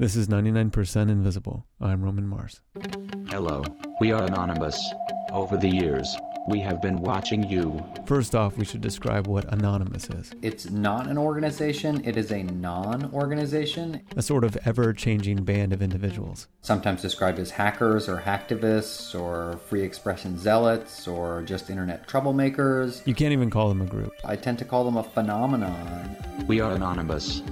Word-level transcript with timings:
This 0.00 0.14
is 0.14 0.28
99% 0.28 1.10
Invisible. 1.10 1.66
I'm 1.80 2.04
Roman 2.04 2.24
Mars. 2.28 2.60
Hello, 3.30 3.64
we 4.00 4.12
are 4.12 4.22
Anonymous. 4.22 4.80
Over 5.32 5.56
the 5.56 5.68
years, 5.68 6.16
we 6.46 6.60
have 6.60 6.80
been 6.80 7.00
watching 7.00 7.42
you. 7.50 7.84
First 8.06 8.36
off, 8.36 8.56
we 8.56 8.64
should 8.64 8.80
describe 8.80 9.26
what 9.26 9.52
Anonymous 9.52 10.08
is 10.10 10.30
It's 10.40 10.70
not 10.70 11.08
an 11.08 11.18
organization, 11.18 12.00
it 12.04 12.16
is 12.16 12.30
a 12.30 12.44
non 12.44 13.10
organization, 13.12 14.00
a 14.16 14.22
sort 14.22 14.44
of 14.44 14.56
ever 14.64 14.92
changing 14.92 15.42
band 15.42 15.72
of 15.72 15.82
individuals. 15.82 16.46
sometimes 16.60 17.02
described 17.02 17.40
as 17.40 17.50
hackers 17.50 18.08
or 18.08 18.18
hacktivists 18.18 19.20
or 19.20 19.58
free 19.66 19.82
expression 19.82 20.38
zealots 20.38 21.08
or 21.08 21.42
just 21.42 21.70
internet 21.70 22.06
troublemakers. 22.06 23.04
You 23.04 23.14
can't 23.14 23.32
even 23.32 23.50
call 23.50 23.68
them 23.68 23.82
a 23.82 23.86
group. 23.86 24.12
I 24.24 24.36
tend 24.36 24.58
to 24.60 24.64
call 24.64 24.84
them 24.84 24.96
a 24.96 25.02
phenomenon. 25.02 26.16
We 26.46 26.60
are 26.60 26.70
Anonymous. 26.70 27.42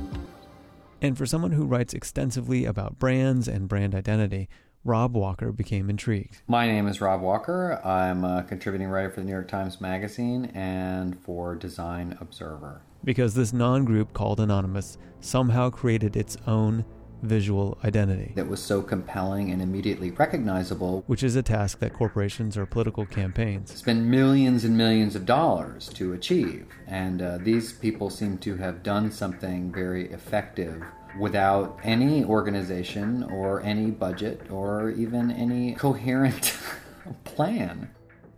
And 1.03 1.17
for 1.17 1.27
someone 1.27 1.53
who 1.53 1.67
writes 1.67 1.95
extensively 1.95 2.65
about 2.65 2.99
brands 2.99 3.49
and 3.49 3.69
brand 3.69 3.95
identity, 3.95 4.49
Rob 4.85 5.15
Walker 5.15 5.53
became 5.53 5.91
intrigued. 5.91 6.41
My 6.47 6.67
name 6.67 6.87
is 6.87 7.01
Rob 7.01 7.21
Walker. 7.21 7.81
I'm 7.85 8.25
a 8.25 8.45
contributing 8.45 8.89
writer 8.89 9.11
for 9.11 9.21
the 9.21 9.27
New 9.27 9.33
York 9.33 9.49
Times 9.49 9.81
Magazine 9.81 10.47
and 10.55 11.19
for 11.21 11.55
Design 11.55 12.17
Observer. 12.21 12.83
Because 13.05 13.35
this 13.35 13.53
non 13.53 13.85
group 13.85 14.13
called 14.13 14.41
Anonymous 14.41 14.97
somehow 15.21 15.71
created 15.71 16.17
its 16.17 16.37
own 16.47 16.85
visual 17.23 17.79
identity, 17.83 18.33
That 18.37 18.47
was 18.47 18.63
so 18.63 18.83
compelling 18.83 19.51
and 19.51 19.61
immediately 19.63 20.11
recognizable. 20.11 21.03
which 21.07 21.23
is 21.23 21.35
a 21.35 21.43
task 21.43 21.79
that 21.81 21.95
corporations 21.95 22.57
or 22.59 22.67
political 22.67 23.07
campaigns 23.07 23.75
Spend 23.75 24.09
millions 24.11 24.65
and 24.65 24.77
millions 24.77 25.17
of 25.17 25.25
dollars 25.25 25.89
to 25.95 26.13
achieve. 26.13 26.67
And 26.87 27.23
uh, 27.23 27.39
these 27.39 27.73
people 27.73 28.11
seem 28.11 28.37
to 28.39 28.57
have 28.57 28.83
done 28.83 29.11
something 29.11 29.73
very 29.73 30.11
effective 30.13 30.85
without 31.19 31.79
any 31.83 32.25
organization 32.25 33.23
or 33.25 33.61
any 33.63 33.91
budget 33.91 34.51
or 34.51 34.91
even 34.91 35.31
any 35.31 35.73
coherent 35.75 36.57
plan. 37.25 37.91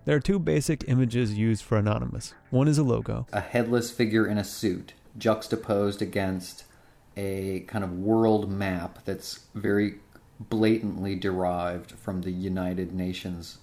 There 0.05 0.17
are 0.17 0.21
two 0.21 0.39
basic 0.39 0.84
images 0.89 1.34
used 1.37 1.62
for 1.62 1.77
Anonymous. 1.77 2.34
One 2.51 2.69
is 2.69 2.79
a 2.79 2.83
logo, 2.83 3.27
A 3.33 3.41
headless 3.41 3.91
figure 3.91 4.27
in 4.27 4.39
a 4.39 4.45
suit 4.45 4.95
juxtaposed 5.19 6.01
against 6.01 6.65
a 7.17 7.61
kind 7.67 7.84
of 7.84 7.93
world 7.99 8.51
map 8.51 9.01
that's 9.05 9.41
very 9.55 9.97
blatantly 10.41 11.17
derived 11.17 11.91
from 11.93 12.23
the 12.23 12.31
United 12.31 12.95
Nations 12.95 13.59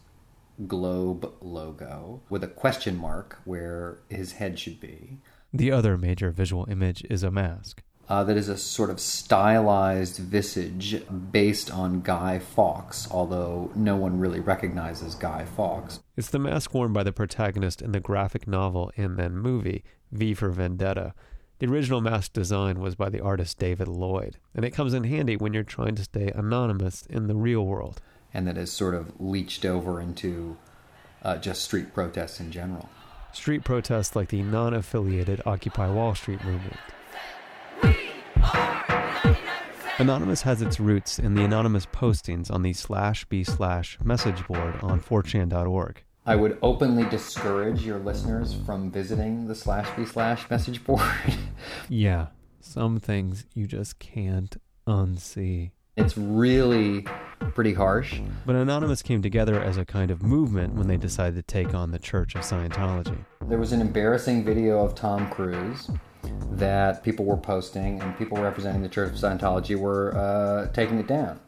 globe 0.68 1.32
logo 1.42 2.22
with 2.30 2.44
a 2.44 2.48
question 2.48 2.98
mark 2.98 3.40
where 3.46 4.00
his 4.10 4.34
head 4.34 4.60
should 4.60 4.80
be. 4.80 5.18
the 5.54 5.72
other 5.72 5.98
major 5.98 6.32
visual 6.32 6.66
image 6.70 7.04
is 7.10 7.24
a 7.24 7.32
mask. 7.32 7.82
Uh, 8.08 8.24
that 8.24 8.38
is 8.38 8.50
a 8.50 8.58
sort 8.58 8.90
of 8.90 9.00
stylized 9.00 10.18
visage 10.18 11.04
based 11.32 11.72
on 11.72 12.02
Guy 12.02 12.40
Fawkes, 12.40 13.08
although 13.12 13.72
no 13.76 13.96
one 13.96 14.20
really 14.20 14.40
recognizes 14.40 15.16
Guy 15.16 15.46
Fawkes. 15.46 16.00
It's 16.16 16.30
the 16.30 16.40
mask 16.40 16.74
worn 16.74 16.94
by 16.94 17.04
the 17.04 17.12
protagonist 17.12 17.82
in 17.82 17.92
the 17.92 18.00
graphic 18.00 18.48
novel 18.48 18.92
and 18.96 19.18
then 19.18 19.38
movie, 19.38 19.84
V 20.12 20.34
for 20.34 20.50
Vendetta. 20.50 21.14
The 21.60 21.68
original 21.68 22.02
mask 22.02 22.34
design 22.34 22.80
was 22.80 22.96
by 22.96 23.10
the 23.10 23.22
artist 23.22 23.58
David 23.58 23.88
Lloyd, 23.88 24.38
and 24.54 24.66
it 24.66 24.72
comes 24.72 24.94
in 24.94 25.06
handy 25.06 25.36
when 25.38 25.54
you're 25.54 25.64
trying 25.64 25.96
to 25.96 26.04
stay 26.04 26.30
anonymous 26.36 27.06
in 27.10 27.28
the 27.28 27.36
real 27.36 27.66
world. 27.66 28.02
and 28.34 28.46
that 28.48 28.58
has 28.58 28.70
sort 28.72 28.94
of 28.94 29.14
leached 29.22 29.64
over 29.64 30.02
into 30.02 30.58
uh, 31.24 31.38
just 31.38 31.64
street 31.64 31.94
protests 31.94 32.40
in 32.42 32.52
general. 32.52 32.90
Street 33.32 33.64
protests 33.64 34.16
like 34.16 34.28
the 34.30 34.42
non 34.44 34.74
affiliated 34.74 35.42
Occupy 35.46 35.90
Wall 35.90 36.14
Street 36.14 36.44
movement. 36.44 36.76
Anonymous 39.98 40.42
has 40.42 40.62
its 40.62 40.80
roots 40.80 41.20
in 41.20 41.36
the 41.36 41.44
anonymous 41.44 41.86
postings 41.86 42.52
on 42.52 42.64
the 42.64 42.74
slash 42.74 43.24
b 43.26 43.44
slash 43.46 43.98
message 44.04 44.46
board 44.46 44.76
on 44.82 45.00
4chan.org. 45.00 46.04
I 46.26 46.36
would 46.36 46.58
openly 46.62 47.06
discourage 47.10 47.86
your 47.86 48.00
listeners 48.00 48.56
from 48.66 48.92
visiting 48.92 49.48
the 49.48 49.56
slash 49.56 49.88
b 49.96 50.06
slash 50.06 50.50
message 50.50 50.84
board. 50.84 51.02
Yeah, 51.90 52.28
some 52.60 53.00
things 53.00 53.46
you 53.54 53.68
just 53.68 53.98
can't 54.00 54.56
unsee. 54.86 55.72
it's 55.96 56.18
really 56.18 57.04
pretty 57.54 57.74
harsh. 57.74 58.20
But 58.46 58.56
Anonymous 58.58 59.02
came 59.02 59.22
together 59.22 59.62
as 59.62 59.78
a 59.78 59.86
kind 59.86 60.12
of 60.12 60.22
movement 60.22 60.74
when 60.74 60.88
they 60.88 60.98
decided 60.98 61.36
to 61.36 61.42
take 61.42 61.74
on 61.74 61.92
the 61.92 62.00
Church 62.00 62.36
of 62.36 62.42
Scientology. 62.42 63.18
There 63.48 63.58
was 63.60 63.72
an 63.72 63.80
embarrassing 63.82 64.44
video 64.44 64.84
of 64.84 64.94
Tom 64.94 65.30
Cruise 65.30 65.90
that 66.52 67.04
people 67.04 67.26
were 67.26 67.38
posting, 67.38 68.02
and 68.02 68.18
people 68.18 68.38
representing 68.38 68.82
the 68.82 68.90
Church 68.90 69.12
of 69.12 69.18
Scientology 69.18 69.76
were 69.76 70.16
uh, 70.16 70.72
taking 70.74 71.00
it 71.00 71.08
down. 71.08 71.40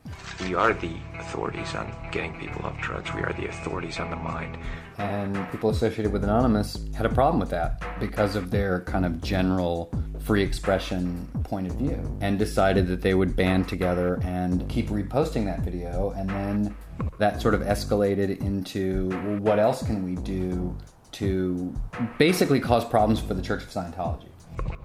We 0.41 0.55
are 0.55 0.73
the 0.73 0.95
authorities 1.19 1.73
on 1.75 1.93
getting 2.11 2.37
people 2.39 2.65
off 2.65 2.79
drugs. 2.81 3.13
We 3.13 3.21
are 3.21 3.33
the 3.33 3.47
authorities 3.47 3.99
on 3.99 4.09
the 4.09 4.15
mind. 4.15 4.57
And 4.97 5.49
people 5.51 5.69
associated 5.69 6.11
with 6.11 6.23
Anonymous 6.23 6.77
had 6.95 7.05
a 7.05 7.09
problem 7.09 7.39
with 7.39 7.49
that 7.51 7.83
because 7.99 8.35
of 8.35 8.51
their 8.51 8.81
kind 8.81 9.05
of 9.05 9.21
general 9.21 9.91
free 10.19 10.43
expression 10.43 11.27
point 11.43 11.67
of 11.67 11.75
view 11.75 12.17
and 12.19 12.37
decided 12.37 12.87
that 12.87 13.01
they 13.01 13.13
would 13.13 13.35
band 13.35 13.69
together 13.69 14.19
and 14.23 14.67
keep 14.67 14.89
reposting 14.89 15.45
that 15.45 15.61
video. 15.61 16.11
And 16.17 16.29
then 16.29 16.75
that 17.19 17.41
sort 17.41 17.53
of 17.53 17.61
escalated 17.61 18.41
into 18.41 19.09
well, 19.09 19.37
what 19.39 19.59
else 19.59 19.83
can 19.83 20.03
we 20.03 20.15
do 20.21 20.75
to 21.13 21.73
basically 22.17 22.59
cause 22.59 22.83
problems 22.83 23.19
for 23.19 23.33
the 23.33 23.41
Church 23.41 23.63
of 23.63 23.69
Scientology? 23.69 24.26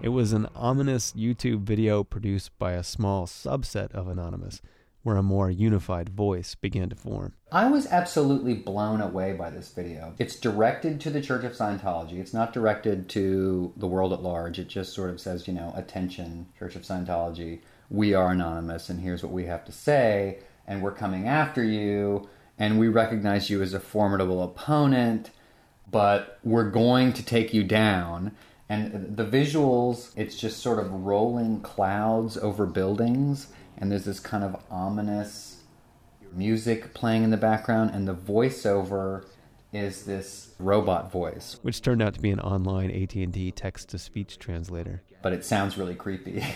It 0.01 0.11
was 0.11 0.33
an 0.33 0.49
ominous 0.55 1.13
YouTube 1.13 1.63
video 1.63 2.03
produced 2.03 2.59
by 2.59 2.73
a 2.73 2.83
small 2.83 3.27
subset 3.27 3.93
of 3.93 4.09
Anonymous, 4.09 4.61
where 5.03 5.17
a 5.17 5.23
more 5.23 5.51
unified 5.51 6.09
voice 6.09 6.55
began 6.55 6.89
to 6.89 6.97
form. 6.97 7.35
I 7.51 7.69
was 7.71 7.87
absolutely 7.87 8.55
blown 8.55 9.01
away 9.01 9.33
by 9.33 9.51
this 9.51 9.73
video. 9.73 10.15
It's 10.19 10.37
directed 10.37 11.01
to 11.01 11.11
the 11.11 11.21
Church 11.21 11.45
of 11.45 11.53
Scientology. 11.53 12.19
It's 12.19 12.35
not 12.35 12.53
directed 12.53 13.09
to 13.11 13.73
the 13.77 13.87
world 13.87 14.13
at 14.13 14.23
large. 14.23 14.59
It 14.59 14.69
just 14.69 14.93
sort 14.93 15.11
of 15.11 15.21
says, 15.21 15.47
you 15.47 15.55
know, 15.55 15.73
attention, 15.77 16.47
Church 16.59 16.77
of 16.77 16.83
Scientology, 16.83 17.61
we 17.91 18.15
are 18.15 18.31
anonymous 18.31 18.89
and 18.89 19.01
here's 19.01 19.23
what 19.23 19.33
we 19.33 19.45
have 19.45 19.65
to 19.67 19.73
say 19.73 20.39
and 20.67 20.83
we're 20.83 20.93
coming 20.93 21.29
after 21.29 21.63
you 21.63 22.29
and 22.59 22.79
we 22.79 22.89
recognize 22.89 23.51
you 23.51 23.61
as 23.63 23.75
a 23.75 23.81
formidable 23.81 24.43
opponent, 24.43 25.31
but 25.91 26.39
we're 26.43 26.71
going 26.71 27.13
to 27.13 27.25
take 27.25 27.53
you 27.53 27.65
down. 27.65 28.35
And 28.73 29.17
the 29.17 29.25
visuals, 29.25 30.13
it's 30.17 30.37
just 30.37 30.61
sort 30.61 30.79
of 30.79 30.91
rolling 30.91 31.61
clouds 31.61 32.37
over 32.37 32.65
buildings 32.67 33.49
and 33.79 33.91
there's 33.91 34.05
this 34.05 34.21
kind 34.21 34.45
of 34.45 34.57
ominous 34.71 35.57
music 36.33 36.95
playing 36.95 37.25
in 37.25 37.31
the 37.31 37.37
background, 37.37 37.91
and 37.93 38.07
the 38.07 38.15
voiceover 38.15 39.27
is 39.73 40.05
this 40.05 40.55
robot 40.59 41.11
voice, 41.11 41.59
which 41.63 41.81
turned 41.83 42.01
out 42.01 42.15
to 42.15 42.21
be 42.21 42.31
an 42.31 42.41
online 42.41 42.91
AT&T 42.91 43.53
text-to-speech 43.53 44.39
translator. 44.39 45.03
but 45.23 45.33
it 45.33 45.45
sounds 45.45 45.77
really 45.77 45.95
creepy. 45.95 46.45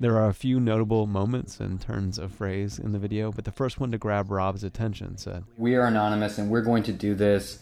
There 0.00 0.14
are 0.14 0.28
a 0.28 0.32
few 0.34 0.60
notable 0.60 1.08
moments 1.08 1.58
and 1.58 1.80
turns 1.80 2.20
of 2.20 2.30
phrase 2.30 2.78
in 2.78 2.92
the 2.92 3.00
video, 3.00 3.32
but 3.32 3.44
the 3.44 3.50
first 3.50 3.80
one 3.80 3.90
to 3.90 3.98
grab 3.98 4.30
Rob's 4.30 4.62
attention 4.62 5.16
said, 5.16 5.42
we 5.56 5.74
are 5.74 5.86
anonymous, 5.86 6.38
and 6.38 6.48
we're 6.48 6.62
going 6.62 6.84
to 6.84 6.92
do 6.92 7.16
this 7.16 7.58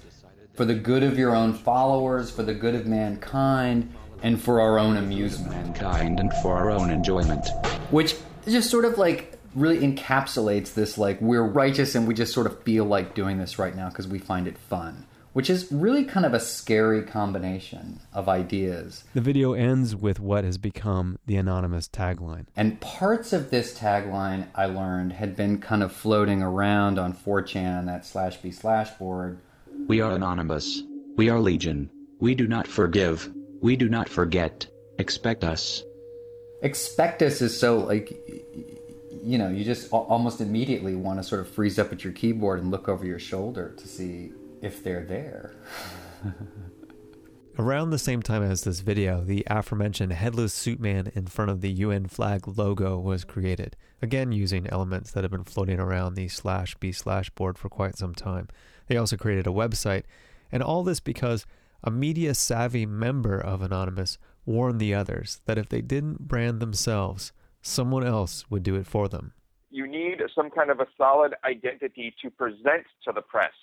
for 0.57 0.65
the 0.65 0.75
good 0.75 1.03
of 1.03 1.19
your 1.19 1.37
own 1.37 1.53
followers, 1.53 2.31
for 2.31 2.43
the 2.43 2.55
good 2.55 2.75
of 2.75 2.87
mankind, 2.87 3.93
and 4.23 4.43
for 4.43 4.61
our 4.61 4.79
own 4.79 4.97
amusement. 4.97 5.51
Mankind 5.51 6.19
and 6.19 6.33
for 6.43 6.57
our 6.57 6.71
own 6.71 6.91
enjoyment. 6.91 7.47
Which 7.91 8.17
just 8.49 8.71
sort 8.71 8.87
of 8.87 8.97
like 8.97 9.39
really 9.55 9.79
encapsulates 9.79 10.75
this 10.75 10.99
like 10.99 11.21
we're 11.21 11.43
righteous 11.43 11.95
and 11.95 12.07
we 12.07 12.15
just 12.15 12.33
sort 12.33 12.47
of 12.47 12.63
feel 12.63 12.85
like 12.85 13.15
doing 13.15 13.39
this 13.39 13.59
right 13.59 13.75
now 13.75 13.89
because 13.89 14.09
we 14.09 14.19
find 14.19 14.49
it 14.49 14.57
fun. 14.57 15.07
Which 15.35 15.51
is 15.51 15.71
really 15.71 16.05
kind 16.05 16.25
of 16.25 16.33
a 16.33 16.41
scary 16.41 17.03
combination 17.03 18.01
of 18.15 18.27
ideas. 18.27 19.05
The 19.13 19.21
video 19.21 19.53
ends 19.53 19.95
with 19.95 20.19
what 20.19 20.45
has 20.45 20.57
become 20.57 21.19
the 21.27 21.37
Anonymous 21.37 21.89
tagline. 21.89 22.47
And 22.57 22.81
parts 22.81 23.35
of 23.35 23.51
this 23.51 23.79
tagline 23.79 24.47
I 24.55 24.65
learned 24.65 25.13
had 25.13 25.37
been 25.37 25.59
kind 25.59 25.83
of 25.83 25.93
floating 25.93 26.43
around 26.43 26.99
on 26.99 27.13
4chan, 27.13 27.85
that 27.85 28.07
slash 28.07 28.39
b 28.39 28.51
slash 28.51 28.93
board. 28.93 29.39
We 29.89 30.01
are 30.01 30.11
Anonymous. 30.11 30.83
We 31.17 31.31
are 31.31 31.39
Legion. 31.39 31.89
We 32.19 32.35
do 32.35 32.49
not 32.49 32.67
forgive. 32.67 33.33
We 33.61 33.77
do 33.77 33.89
not 33.89 34.09
forget. 34.09 34.67
Expect 34.99 35.45
us. 35.45 35.85
Expectus 36.61 37.41
is 37.41 37.57
so 37.57 37.79
like, 37.79 38.11
you 39.23 39.39
know, 39.39 39.49
you 39.49 39.63
just 39.63 39.93
almost 39.93 40.41
immediately 40.41 40.97
want 40.97 41.21
to 41.21 41.23
sort 41.23 41.41
of 41.41 41.49
freeze 41.49 41.79
up 41.79 41.93
at 41.93 42.03
your 42.03 42.13
keyboard 42.13 42.61
and 42.61 42.73
look 42.73 42.89
over 42.89 43.07
your 43.07 43.21
shoulder 43.21 43.75
to 43.77 43.87
see 43.87 44.33
if 44.61 44.83
they're 44.83 45.05
there. 45.05 45.55
Around 47.59 47.89
the 47.89 47.99
same 47.99 48.21
time 48.21 48.43
as 48.43 48.65
this 48.65 48.81
video, 48.81 49.23
the 49.23 49.43
aforementioned 49.47 50.13
headless 50.13 50.53
suit 50.53 50.79
man 50.79 51.11
in 51.15 51.27
front 51.27 51.51
of 51.51 51.63
the 51.63 51.71
UN 51.71 52.07
flag 52.07 52.47
logo 52.47 52.99
was 52.99 53.25
created, 53.25 53.79
again 54.03 54.31
using 54.31 54.67
elements 54.67 55.11
that 55.13 55.25
have 55.25 55.31
been 55.31 55.43
floating 55.43 55.81
around 55.81 56.15
the 56.15 56.29
slash 56.29 56.75
b 56.75 56.93
slash 56.93 57.31
board 57.31 57.57
for 57.57 57.71
quite 57.71 57.97
some 57.97 58.15
time. 58.15 58.49
They 58.89 58.99
also 58.99 59.17
created 59.17 59.47
a 59.47 59.51
website, 59.51 60.03
and 60.53 60.63
all 60.63 60.85
this 60.85 61.01
because 61.01 61.47
a 61.83 61.91
media 61.91 62.35
savvy 62.35 62.85
member 62.85 63.41
of 63.41 63.63
Anonymous 63.63 64.19
warned 64.45 64.79
the 64.79 64.93
others 64.93 65.41
that 65.47 65.57
if 65.57 65.71
they 65.71 65.81
didn't 65.81 66.29
brand 66.29 66.61
themselves, 66.61 67.33
someone 67.63 68.07
else 68.07 68.45
would 68.51 68.65
do 68.65 68.77
it 68.77 68.87
for 68.87 69.09
them. 69.09 69.33
You 69.71 69.87
need 69.87 70.21
some 70.35 70.51
kind 70.51 70.71
of 70.71 70.81
a 70.81 70.87
solid 70.99 71.35
identity 71.43 72.15
to 72.21 72.29
present 72.29 72.85
to 73.05 73.13
the 73.15 73.23
press 73.23 73.55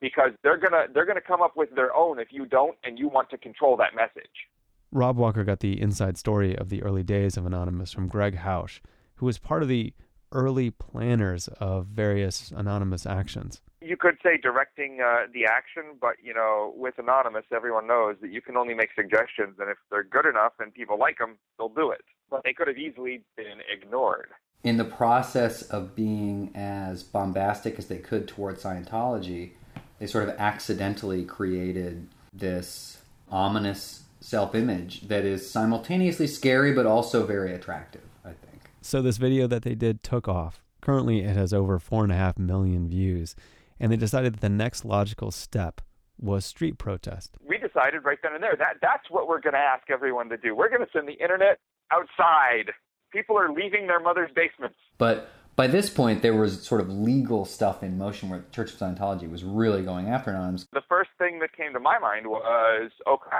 because 0.00 0.30
they're 0.42 0.58
gonna 0.58 0.86
they're 0.92 1.06
gonna 1.06 1.20
come 1.20 1.42
up 1.42 1.56
with 1.56 1.70
their 1.74 1.94
own 1.94 2.18
if 2.18 2.28
you 2.30 2.46
don't 2.46 2.76
and 2.84 2.98
you 2.98 3.08
want 3.08 3.30
to 3.30 3.38
control 3.38 3.76
that 3.76 3.94
message. 3.94 4.48
Rob 4.92 5.16
Walker 5.16 5.44
got 5.44 5.60
the 5.60 5.80
inside 5.80 6.18
story 6.18 6.56
of 6.56 6.68
the 6.68 6.82
early 6.82 7.04
days 7.04 7.36
of 7.36 7.46
Anonymous 7.46 7.92
from 7.92 8.08
Gregg 8.08 8.36
Housh, 8.38 8.80
who 9.16 9.26
was 9.26 9.38
part 9.38 9.62
of 9.62 9.68
the 9.68 9.92
early 10.32 10.70
planners 10.70 11.48
of 11.58 11.86
various 11.86 12.52
anonymous 12.56 13.06
actions. 13.06 13.60
You 13.80 13.96
could 13.96 14.16
say 14.22 14.36
directing 14.36 15.00
uh, 15.00 15.26
the 15.32 15.44
action, 15.46 15.96
but 16.00 16.16
you 16.22 16.34
know, 16.34 16.72
with 16.76 16.98
Anonymous, 16.98 17.44
everyone 17.52 17.86
knows 17.86 18.16
that 18.20 18.30
you 18.30 18.40
can 18.40 18.56
only 18.56 18.74
make 18.74 18.90
suggestions, 18.94 19.56
and 19.58 19.70
if 19.70 19.78
they're 19.90 20.04
good 20.04 20.26
enough 20.26 20.52
and 20.58 20.72
people 20.72 20.98
like 20.98 21.18
them, 21.18 21.36
they'll 21.58 21.68
do 21.68 21.90
it. 21.90 22.02
But 22.30 22.42
they 22.44 22.52
could 22.52 22.68
have 22.68 22.78
easily 22.78 23.22
been 23.36 23.58
ignored. 23.72 24.28
In 24.62 24.76
the 24.76 24.84
process 24.84 25.62
of 25.62 25.96
being 25.96 26.50
as 26.54 27.02
bombastic 27.02 27.78
as 27.78 27.86
they 27.86 27.98
could 27.98 28.28
towards 28.28 28.62
Scientology, 28.62 29.52
they 30.00 30.06
sort 30.06 30.28
of 30.28 30.34
accidentally 30.38 31.24
created 31.24 32.08
this 32.32 32.98
ominous 33.30 34.02
self 34.18 34.54
image 34.54 35.02
that 35.02 35.24
is 35.24 35.48
simultaneously 35.48 36.26
scary 36.26 36.72
but 36.72 36.86
also 36.86 37.24
very 37.24 37.54
attractive, 37.54 38.02
I 38.24 38.30
think. 38.30 38.70
So, 38.80 39.00
this 39.02 39.18
video 39.18 39.46
that 39.46 39.62
they 39.62 39.76
did 39.76 40.02
took 40.02 40.26
off. 40.26 40.62
Currently, 40.80 41.20
it 41.20 41.36
has 41.36 41.52
over 41.52 41.78
four 41.78 42.02
and 42.02 42.10
a 42.10 42.16
half 42.16 42.38
million 42.38 42.88
views. 42.88 43.36
And 43.78 43.92
they 43.92 43.96
decided 43.96 44.34
that 44.34 44.40
the 44.40 44.48
next 44.48 44.84
logical 44.84 45.30
step 45.30 45.80
was 46.18 46.44
street 46.44 46.76
protest. 46.76 47.36
We 47.46 47.56
decided 47.56 48.04
right 48.04 48.18
then 48.22 48.34
and 48.34 48.42
there 48.42 48.56
that 48.58 48.76
that's 48.82 49.08
what 49.10 49.26
we're 49.28 49.40
going 49.40 49.54
to 49.54 49.58
ask 49.58 49.90
everyone 49.90 50.28
to 50.30 50.36
do. 50.36 50.54
We're 50.54 50.68
going 50.68 50.82
to 50.82 50.92
send 50.92 51.08
the 51.08 51.14
internet 51.14 51.58
outside. 51.90 52.72
People 53.12 53.38
are 53.38 53.50
leaving 53.50 53.86
their 53.86 54.00
mother's 54.00 54.30
basements. 54.34 54.76
But 54.98 55.30
by 55.56 55.66
this 55.66 55.90
point, 55.90 56.22
there 56.22 56.34
was 56.34 56.62
sort 56.62 56.80
of 56.80 56.88
legal 56.90 57.44
stuff 57.44 57.82
in 57.82 57.98
motion 57.98 58.28
where 58.28 58.40
the 58.40 58.50
Church 58.50 58.72
of 58.72 58.78
Scientology 58.78 59.30
was 59.30 59.44
really 59.44 59.82
going 59.82 60.08
after 60.08 60.30
Anonymous. 60.30 60.66
The 60.72 60.82
first 60.88 61.10
thing 61.18 61.38
that 61.40 61.54
came 61.54 61.72
to 61.72 61.80
my 61.80 61.98
mind 61.98 62.26
was, 62.26 62.90
okay, 63.06 63.36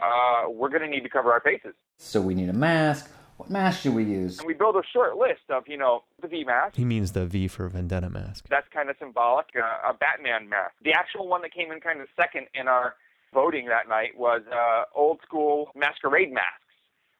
uh, 0.00 0.50
we're 0.50 0.70
going 0.70 0.82
to 0.82 0.88
need 0.88 1.02
to 1.02 1.08
cover 1.08 1.32
our 1.32 1.40
faces. 1.40 1.74
So 1.98 2.20
we 2.20 2.34
need 2.34 2.48
a 2.48 2.54
mask. 2.54 3.10
What 3.36 3.48
mask 3.48 3.82
should 3.82 3.94
we 3.94 4.04
use? 4.04 4.38
And 4.38 4.46
we 4.46 4.52
build 4.52 4.76
a 4.76 4.82
short 4.92 5.16
list 5.16 5.48
of, 5.48 5.66
you 5.66 5.78
know, 5.78 6.02
the 6.20 6.28
V 6.28 6.44
mask. 6.44 6.76
He 6.76 6.84
means 6.84 7.12
the 7.12 7.24
V 7.24 7.48
for 7.48 7.68
Vendetta 7.68 8.10
mask. 8.10 8.46
That's 8.50 8.68
kind 8.68 8.90
of 8.90 8.96
symbolic. 8.98 9.46
Uh, 9.56 9.90
a 9.90 9.94
Batman 9.94 10.48
mask. 10.48 10.74
The 10.82 10.92
actual 10.92 11.26
one 11.26 11.40
that 11.42 11.54
came 11.54 11.72
in 11.72 11.80
kind 11.80 12.00
of 12.00 12.08
second 12.16 12.48
in 12.54 12.68
our 12.68 12.96
voting 13.32 13.66
that 13.66 13.88
night 13.88 14.10
was 14.18 14.42
uh, 14.52 14.84
old 14.94 15.20
school 15.22 15.70
masquerade 15.74 16.32
masks, 16.32 16.69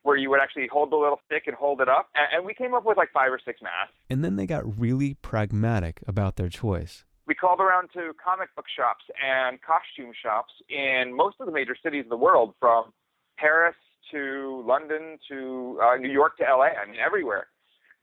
where 0.02 0.16
you 0.16 0.30
would 0.30 0.40
actually 0.40 0.68
hold 0.72 0.90
the 0.90 0.96
little 0.96 1.20
stick 1.26 1.44
and 1.46 1.54
hold 1.56 1.80
it 1.80 1.88
up. 1.88 2.08
And 2.32 2.44
we 2.44 2.54
came 2.54 2.74
up 2.74 2.84
with 2.84 2.96
like 2.96 3.10
five 3.12 3.32
or 3.32 3.40
six 3.44 3.60
masks. 3.62 3.94
And 4.08 4.24
then 4.24 4.36
they 4.36 4.46
got 4.46 4.78
really 4.78 5.14
pragmatic 5.22 6.02
about 6.06 6.36
their 6.36 6.48
choice. 6.48 7.04
We 7.26 7.34
called 7.34 7.60
around 7.60 7.90
to 7.94 8.12
comic 8.22 8.54
book 8.56 8.66
shops 8.74 9.04
and 9.22 9.58
costume 9.62 10.12
shops 10.20 10.52
in 10.68 11.14
most 11.14 11.36
of 11.38 11.46
the 11.46 11.52
major 11.52 11.76
cities 11.80 12.04
of 12.06 12.10
the 12.10 12.16
world, 12.16 12.54
from 12.58 12.92
Paris 13.38 13.76
to 14.10 14.64
London 14.66 15.18
to 15.28 15.78
uh, 15.82 15.96
New 15.96 16.10
York 16.10 16.36
to 16.38 16.44
LA. 16.44 16.74
I 16.74 16.86
mean, 16.90 16.98
everywhere. 16.98 17.46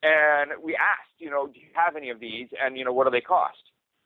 And 0.04 0.52
we 0.64 0.76
asked, 0.76 1.18
you 1.18 1.30
know, 1.30 1.48
do 1.48 1.60
you 1.60 1.68
have 1.74 1.96
any 1.96 2.10
of 2.10 2.20
these? 2.20 2.48
And, 2.64 2.78
you 2.78 2.86
know, 2.86 2.94
what 2.94 3.06
do 3.06 3.12
they 3.12 3.22
cost? 3.22 3.58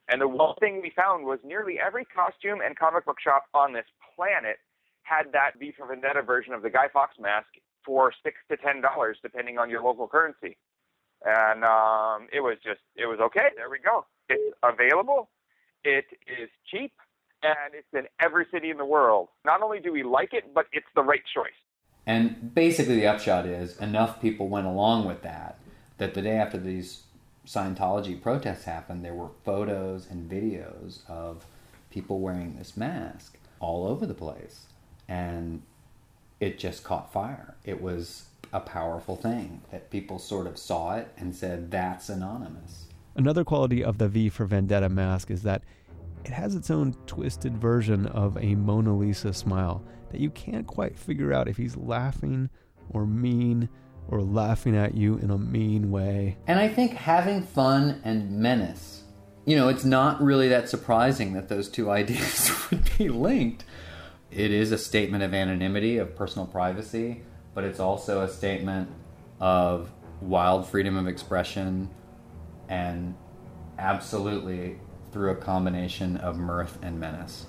And 0.08 0.20
the 0.20 0.28
one 0.28 0.56
thing 0.60 0.82
we 0.82 0.92
found 0.96 1.26
was 1.26 1.40
nearly 1.44 1.78
every 1.80 2.06
costume 2.06 2.60
and 2.66 2.78
comic 2.78 3.06
book 3.06 3.20
shop 3.24 3.46
on 3.54 3.74
this 3.74 3.86
planet 4.16 4.58
had 5.04 5.32
that 5.34 5.60
V 5.60 5.74
for 5.78 5.88
Vendetta 5.88 6.22
version 6.22 6.54
of 6.54 6.62
the 6.62 6.70
Guy 6.70 6.88
Fawkes 6.92 7.20
mask 7.20 7.48
for 7.86 8.12
six 8.24 8.38
to 8.50 8.58
ten 8.58 8.82
dollars, 8.82 9.18
depending 9.22 9.58
on 9.58 9.70
your 9.70 9.84
local 9.84 10.08
currency. 10.08 10.58
And 11.24 11.64
um, 11.64 12.28
it 12.34 12.40
was 12.40 12.58
just, 12.64 12.80
it 12.96 13.06
was 13.06 13.20
okay. 13.20 13.50
There 13.56 13.70
we 13.70 13.78
go. 13.80 14.06
It's 14.28 14.56
available. 14.64 15.30
It 15.84 16.06
is 16.26 16.50
cheap, 16.70 16.94
and 17.44 17.74
it's 17.74 17.88
in 17.94 18.08
every 18.20 18.46
city 18.52 18.70
in 18.70 18.78
the 18.78 18.86
world. 18.86 19.30
Not 19.46 19.62
only 19.62 19.80
do 19.80 19.92
we 19.92 20.04
like 20.04 20.34
it, 20.34 20.54
but 20.54 20.66
it's 20.72 20.88
the 20.96 21.04
right 21.04 21.22
choice. 21.34 21.52
And 22.08 22.54
basically, 22.56 22.96
the 22.96 23.08
upshot 23.08 23.46
is 23.46 23.78
enough 23.78 24.22
people 24.22 24.48
went 24.48 24.66
along 24.66 25.06
with 25.06 25.22
that 25.22 25.60
that 25.98 26.16
the 26.16 26.22
day 26.24 26.38
after 26.38 26.58
these 26.58 27.04
Scientology 27.46 28.20
protests 28.20 28.66
happened, 28.66 29.04
there 29.04 29.14
were 29.14 29.30
photos 29.44 30.08
and 30.10 30.30
videos 30.30 31.08
of 31.08 31.46
people 31.92 32.20
wearing 32.20 32.56
this 32.56 32.78
mask 32.78 33.38
all 33.60 33.86
over 33.86 34.06
the 34.06 34.14
place. 34.14 34.66
And 35.08 35.62
it 36.42 36.60
just 36.60 36.84
caught 36.84 37.14
fire. 37.14 37.56
It 37.64 37.82
was 37.82 38.26
a 38.52 38.60
powerful 38.60 39.16
thing 39.16 39.62
that 39.72 39.92
people 39.92 40.20
sort 40.20 40.48
of 40.48 40.58
saw 40.58 40.96
it 40.98 41.08
and 41.18 41.34
said, 41.34 41.72
that's 41.72 42.10
anonymous. 42.10 42.88
Another 43.16 43.46
quality 43.46 43.84
of 43.84 44.00
the 44.00 44.10
V 44.10 44.28
for 44.28 44.46
Vendetta 44.46 44.90
mask 44.90 45.30
is 45.32 45.44
that 45.44 45.62
it 46.26 46.32
has 46.32 46.56
its 46.56 46.72
own 46.72 46.96
twisted 47.06 47.58
version 47.58 48.08
of 48.08 48.38
a 48.38 48.56
Mona 48.56 48.96
Lisa 48.96 49.34
smile 49.34 49.84
that 50.10 50.20
you 50.20 50.32
can't 50.32 50.68
quite 50.68 50.98
figure 50.98 51.32
out 51.32 51.48
if 51.48 51.58
he's 51.58 51.78
laughing 51.78 52.50
or 52.90 53.06
mean 53.06 53.70
or 54.08 54.22
laughing 54.22 54.76
at 54.76 54.96
you 54.96 55.18
in 55.18 55.30
a 55.30 55.38
mean 55.38 55.92
way. 55.92 56.38
And 56.48 56.60
I 56.60 56.68
think 56.68 56.94
having 56.94 57.44
fun 57.44 58.02
and 58.04 58.32
menace, 58.32 59.04
you 59.46 59.56
know, 59.56 59.70
it's 59.70 59.86
not 59.86 60.22
really 60.22 60.50
that 60.50 60.70
surprising 60.70 61.34
that 61.34 61.50
those 61.50 61.70
two 61.70 61.90
ideas 61.92 62.52
would 62.72 62.90
be 62.98 63.10
linked. 63.10 63.64
It 64.32 64.52
is 64.52 64.72
a 64.72 64.78
statement 64.78 65.24
of 65.24 65.34
anonymity, 65.34 65.98
of 65.98 66.16
personal 66.16 66.48
privacy, 66.48 67.22
but 67.54 67.66
it's 67.66 67.80
also 67.80 68.22
a 68.22 68.30
statement 68.30 68.90
of 69.42 69.92
wild 70.22 70.68
freedom 70.68 70.96
of 70.96 71.08
expression 71.08 71.90
and 72.70 73.14
absolutely 73.78 74.80
through 75.12 75.32
a 75.32 75.36
combination 75.36 76.16
of 76.18 76.38
mirth 76.38 76.80
and 76.82 76.98
menace. 77.00 77.48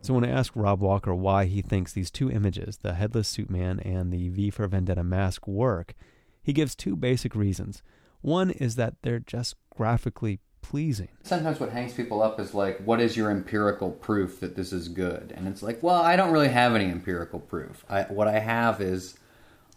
So 0.00 0.14
when 0.14 0.24
I 0.24 0.30
asked 0.30 0.54
Rob 0.54 0.80
Walker 0.80 1.14
why 1.14 1.46
he 1.46 1.60
thinks 1.60 1.92
these 1.92 2.10
two 2.10 2.30
images, 2.30 2.78
the 2.78 2.94
headless 2.94 3.28
suit 3.28 3.50
man 3.50 3.80
and 3.80 4.12
the 4.12 4.28
V 4.28 4.50
for 4.50 4.66
Vendetta 4.68 5.02
mask, 5.02 5.46
work, 5.46 5.94
he 6.42 6.52
gives 6.52 6.74
two 6.76 6.96
basic 6.96 7.34
reasons. 7.34 7.82
One 8.22 8.50
is 8.50 8.76
that 8.76 8.94
they're 9.02 9.18
just 9.18 9.56
graphically 9.68 10.38
pleasing. 10.70 11.08
Sometimes 11.22 11.60
what 11.60 11.70
hangs 11.70 11.92
people 11.94 12.22
up 12.22 12.40
is 12.40 12.54
like, 12.54 12.78
what 12.78 13.00
is 13.00 13.16
your 13.16 13.30
empirical 13.30 13.90
proof 13.90 14.40
that 14.40 14.56
this 14.56 14.72
is 14.72 14.88
good? 14.88 15.32
And 15.36 15.46
it's 15.46 15.62
like, 15.62 15.82
well, 15.82 16.02
I 16.02 16.16
don't 16.16 16.32
really 16.32 16.48
have 16.48 16.74
any 16.74 16.86
empirical 16.86 17.38
proof. 17.40 17.84
I, 17.88 18.02
what 18.02 18.26
I 18.26 18.40
have 18.40 18.80
is 18.80 19.16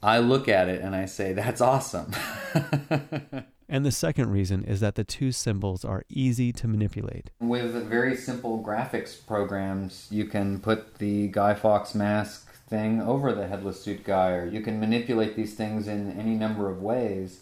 I 0.01 0.17
look 0.19 0.47
at 0.47 0.67
it 0.67 0.81
and 0.81 0.95
I 0.95 1.05
say, 1.05 1.33
that's 1.33 1.61
awesome. 1.61 2.11
And 3.71 3.85
the 3.85 3.91
second 3.91 4.31
reason 4.31 4.63
is 4.63 4.79
that 4.79 4.95
the 4.95 5.03
two 5.03 5.31
symbols 5.31 5.85
are 5.85 6.03
easy 6.09 6.51
to 6.53 6.67
manipulate. 6.67 7.29
With 7.39 7.71
very 7.87 8.15
simple 8.15 8.63
graphics 8.63 9.23
programs, 9.23 10.07
you 10.09 10.25
can 10.25 10.59
put 10.59 10.95
the 10.95 11.27
Guy 11.27 11.53
Fawkes 11.53 11.93
mask 11.93 12.51
thing 12.67 12.99
over 12.99 13.31
the 13.31 13.47
headless 13.47 13.83
suit 13.83 14.03
guy, 14.03 14.31
or 14.31 14.47
you 14.47 14.61
can 14.61 14.79
manipulate 14.79 15.35
these 15.35 15.53
things 15.53 15.87
in 15.87 16.19
any 16.19 16.33
number 16.33 16.67
of 16.67 16.81
ways, 16.81 17.41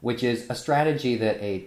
which 0.00 0.22
is 0.22 0.48
a 0.48 0.54
strategy 0.54 1.16
that 1.16 1.36
a 1.42 1.66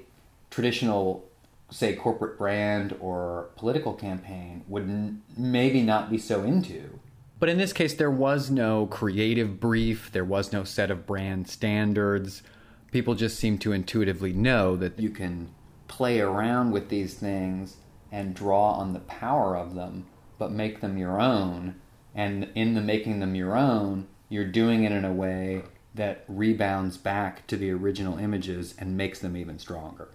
traditional, 0.51 1.27
say, 1.71 1.95
corporate 1.95 2.37
brand 2.37 2.95
or 2.99 3.49
political 3.55 3.93
campaign 3.93 4.63
would 4.67 4.83
n- 4.83 5.23
maybe 5.35 5.81
not 5.81 6.11
be 6.11 6.19
so 6.19 6.43
into. 6.43 6.99
But 7.39 7.49
in 7.49 7.57
this 7.57 7.73
case, 7.73 7.95
there 7.95 8.11
was 8.11 8.51
no 8.51 8.85
creative 8.85 9.59
brief, 9.59 10.11
there 10.11 10.23
was 10.23 10.53
no 10.53 10.63
set 10.63 10.91
of 10.91 11.07
brand 11.07 11.47
standards 11.47 12.43
people 12.91 13.15
just 13.15 13.39
seem 13.39 13.57
to 13.57 13.71
intuitively 13.71 14.33
know 14.33 14.75
that 14.75 14.99
you 14.99 15.09
can 15.09 15.49
play 15.87 16.19
around 16.19 16.71
with 16.71 16.89
these 16.89 17.15
things 17.15 17.77
and 18.11 18.35
draw 18.35 18.73
on 18.73 18.93
the 18.93 18.99
power 18.99 19.55
of 19.55 19.75
them, 19.75 20.05
but 20.37 20.51
make 20.51 20.81
them 20.81 20.97
your 20.97 21.19
own. 21.19 21.75
And 22.13 22.49
in 22.55 22.73
the 22.73 22.81
making 22.81 23.19
them 23.19 23.35
your 23.35 23.55
own, 23.55 24.07
you're 24.27 24.45
doing 24.45 24.83
it 24.83 24.91
in 24.91 25.05
a 25.05 25.13
way 25.13 25.63
that 25.95 26.25
rebounds 26.27 26.97
back 26.97 27.47
to 27.47 27.57
the 27.57 27.71
original 27.71 28.17
images 28.17 28.75
and 28.77 28.97
makes 28.97 29.19
them 29.19 29.35
even 29.37 29.59
stronger. 29.59 30.09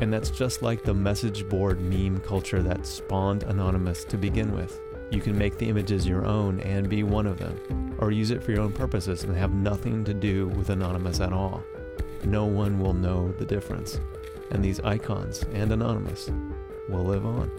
And 0.00 0.12
that's 0.12 0.30
just 0.30 0.62
like 0.62 0.82
the 0.82 0.94
message 0.94 1.48
board 1.48 1.80
meme 1.80 2.20
culture 2.20 2.62
that 2.62 2.86
spawned 2.86 3.42
Anonymous 3.42 4.04
to 4.04 4.16
begin 4.16 4.52
with. 4.52 4.80
You 5.10 5.20
can 5.20 5.36
make 5.36 5.58
the 5.58 5.68
images 5.68 6.06
your 6.06 6.24
own 6.24 6.60
and 6.60 6.88
be 6.88 7.02
one 7.02 7.26
of 7.26 7.38
them, 7.38 7.96
or 7.98 8.10
use 8.12 8.30
it 8.30 8.42
for 8.42 8.52
your 8.52 8.60
own 8.60 8.72
purposes 8.72 9.24
and 9.24 9.36
have 9.36 9.52
nothing 9.52 10.04
to 10.04 10.14
do 10.14 10.48
with 10.48 10.70
Anonymous 10.70 11.20
at 11.20 11.32
all. 11.32 11.64
No 12.24 12.44
one 12.44 12.78
will 12.78 12.94
know 12.94 13.32
the 13.32 13.46
difference, 13.46 14.00
and 14.50 14.62
these 14.62 14.80
icons 14.80 15.44
and 15.52 15.72
Anonymous 15.72 16.30
will 16.88 17.04
live 17.04 17.26
on. 17.26 17.50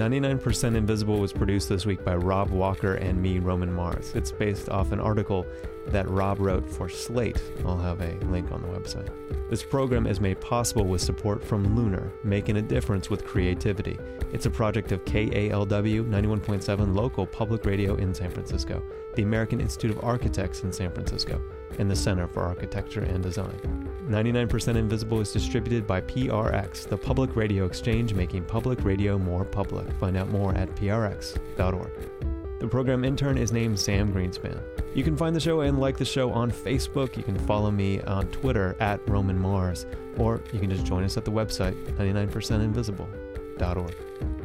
99% 0.00 0.76
Invisible 0.76 1.20
was 1.20 1.30
produced 1.30 1.68
this 1.68 1.84
week 1.84 2.02
by 2.02 2.16
Rob 2.16 2.50
Walker 2.50 2.94
and 2.94 3.20
me, 3.20 3.38
Roman 3.38 3.70
Mars. 3.70 4.12
It's 4.14 4.32
based 4.32 4.70
off 4.70 4.92
an 4.92 5.00
article 5.00 5.46
that 5.86 6.08
Rob 6.08 6.38
wrote 6.38 6.68
for 6.68 6.88
Slate. 6.88 7.42
I'll 7.64 7.78
have 7.78 8.00
a 8.00 8.16
link 8.26 8.52
on 8.52 8.62
the 8.62 8.68
website. 8.68 9.10
This 9.48 9.62
program 9.62 10.06
is 10.06 10.20
made 10.20 10.40
possible 10.40 10.84
with 10.84 11.00
support 11.00 11.42
from 11.42 11.76
Lunar, 11.76 12.12
making 12.22 12.56
a 12.56 12.62
difference 12.62 13.10
with 13.10 13.24
creativity. 13.24 13.98
It's 14.32 14.46
a 14.46 14.50
project 14.50 14.92
of 14.92 15.04
KALW 15.04 16.08
91.7 16.08 16.94
local 16.94 17.26
public 17.26 17.64
radio 17.64 17.96
in 17.96 18.14
San 18.14 18.30
Francisco, 18.30 18.82
the 19.16 19.22
American 19.22 19.60
Institute 19.60 19.90
of 19.90 20.04
Architects 20.04 20.62
in 20.62 20.72
San 20.72 20.92
Francisco, 20.92 21.40
and 21.78 21.90
the 21.90 21.96
Center 21.96 22.28
for 22.28 22.42
Architecture 22.42 23.02
and 23.02 23.22
Design. 23.22 23.88
99% 24.08 24.76
Invisible 24.76 25.20
is 25.20 25.32
distributed 25.32 25.86
by 25.86 26.00
PRX, 26.00 26.88
the 26.88 26.96
public 26.96 27.34
radio 27.34 27.64
exchange 27.64 28.14
making 28.14 28.44
public 28.44 28.84
radio 28.84 29.18
more 29.18 29.44
public. 29.44 29.90
Find 29.94 30.16
out 30.16 30.28
more 30.28 30.54
at 30.54 30.68
prx.org. 30.76 31.90
The 32.60 32.68
program 32.68 33.04
intern 33.06 33.38
is 33.38 33.52
named 33.52 33.80
Sam 33.80 34.12
Greenspan. 34.12 34.60
You 34.94 35.02
can 35.02 35.16
find 35.16 35.34
the 35.34 35.40
show 35.40 35.62
and 35.62 35.80
like 35.80 35.96
the 35.96 36.04
show 36.04 36.30
on 36.30 36.52
Facebook. 36.52 37.16
You 37.16 37.22
can 37.22 37.38
follow 37.46 37.70
me 37.70 38.02
on 38.02 38.26
Twitter 38.28 38.76
at 38.80 39.00
Roman 39.08 39.38
Mars, 39.38 39.86
or 40.18 40.42
you 40.52 40.60
can 40.60 40.68
just 40.68 40.84
join 40.84 41.02
us 41.02 41.16
at 41.16 41.24
the 41.24 41.32
website 41.32 41.74
99percentinvisible.org. 41.96 44.39